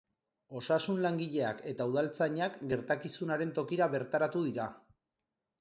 [0.59, 4.67] Osasun-langileak eta udaltzainak gertakizunaren tokira bertaratu dira.